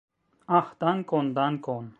[0.59, 1.87] Ah, dankon, dankon!